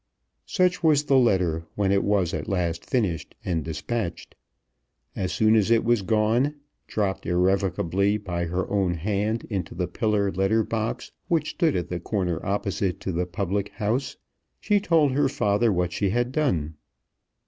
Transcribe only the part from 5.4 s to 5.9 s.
as it